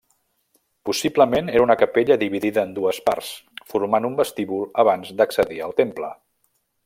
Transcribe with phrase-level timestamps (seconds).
[0.89, 3.29] Possiblement era una capella dividida en dues parts,
[3.75, 6.13] formant un vestíbul abans d'accedir al temple.